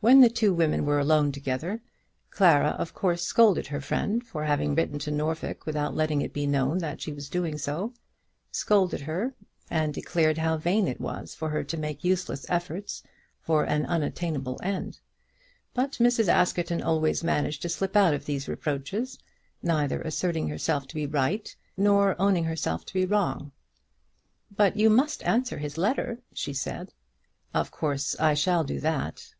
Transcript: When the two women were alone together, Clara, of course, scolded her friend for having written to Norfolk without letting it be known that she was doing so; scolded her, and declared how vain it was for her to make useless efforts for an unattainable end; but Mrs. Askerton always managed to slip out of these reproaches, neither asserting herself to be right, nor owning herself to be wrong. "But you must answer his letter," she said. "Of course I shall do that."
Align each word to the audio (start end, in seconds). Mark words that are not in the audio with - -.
When 0.00 0.20
the 0.20 0.30
two 0.30 0.54
women 0.54 0.86
were 0.86 1.00
alone 1.00 1.32
together, 1.32 1.80
Clara, 2.30 2.76
of 2.78 2.94
course, 2.94 3.24
scolded 3.24 3.66
her 3.66 3.80
friend 3.80 4.24
for 4.24 4.44
having 4.44 4.76
written 4.76 5.00
to 5.00 5.10
Norfolk 5.10 5.66
without 5.66 5.92
letting 5.92 6.22
it 6.22 6.32
be 6.32 6.46
known 6.46 6.78
that 6.78 7.00
she 7.00 7.12
was 7.12 7.28
doing 7.28 7.58
so; 7.58 7.92
scolded 8.52 9.00
her, 9.00 9.34
and 9.68 9.92
declared 9.92 10.38
how 10.38 10.56
vain 10.56 10.86
it 10.86 11.00
was 11.00 11.34
for 11.34 11.48
her 11.48 11.64
to 11.64 11.76
make 11.76 12.04
useless 12.04 12.46
efforts 12.48 13.02
for 13.40 13.64
an 13.64 13.86
unattainable 13.86 14.60
end; 14.62 15.00
but 15.74 15.94
Mrs. 15.94 16.28
Askerton 16.28 16.80
always 16.80 17.24
managed 17.24 17.60
to 17.62 17.68
slip 17.68 17.96
out 17.96 18.14
of 18.14 18.24
these 18.24 18.46
reproaches, 18.46 19.18
neither 19.64 20.00
asserting 20.02 20.46
herself 20.48 20.86
to 20.86 20.94
be 20.94 21.06
right, 21.06 21.56
nor 21.76 22.14
owning 22.22 22.44
herself 22.44 22.86
to 22.86 22.94
be 22.94 23.04
wrong. 23.04 23.50
"But 24.56 24.76
you 24.76 24.90
must 24.90 25.24
answer 25.24 25.58
his 25.58 25.76
letter," 25.76 26.20
she 26.32 26.52
said. 26.52 26.92
"Of 27.52 27.72
course 27.72 28.14
I 28.20 28.34
shall 28.34 28.62
do 28.62 28.78
that." 28.78 29.34